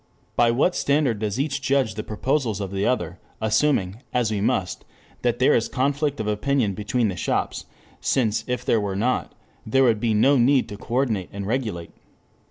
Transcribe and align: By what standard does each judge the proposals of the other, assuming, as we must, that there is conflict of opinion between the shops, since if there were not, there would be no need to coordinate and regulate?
By 0.35 0.49
what 0.49 0.75
standard 0.75 1.19
does 1.19 1.39
each 1.39 1.61
judge 1.61 1.93
the 1.93 2.01
proposals 2.01 2.59
of 2.59 2.71
the 2.71 2.87
other, 2.87 3.19
assuming, 3.39 4.01
as 4.11 4.31
we 4.31 4.41
must, 4.41 4.83
that 5.21 5.37
there 5.37 5.53
is 5.53 5.69
conflict 5.69 6.19
of 6.19 6.25
opinion 6.25 6.73
between 6.73 7.09
the 7.09 7.15
shops, 7.15 7.65
since 7.99 8.43
if 8.47 8.65
there 8.65 8.81
were 8.81 8.95
not, 8.95 9.35
there 9.63 9.83
would 9.83 9.99
be 9.99 10.15
no 10.15 10.39
need 10.39 10.67
to 10.69 10.75
coordinate 10.77 11.29
and 11.31 11.45
regulate? 11.45 11.91